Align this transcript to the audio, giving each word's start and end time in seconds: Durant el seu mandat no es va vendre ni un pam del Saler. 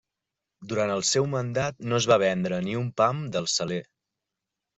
Durant 0.71 0.93
el 0.93 1.03
seu 1.09 1.27
mandat 1.33 1.77
no 1.91 1.99
es 1.99 2.07
va 2.13 2.17
vendre 2.25 2.59
ni 2.69 2.75
un 2.81 2.89
pam 3.03 3.21
del 3.37 3.51
Saler. 3.59 3.81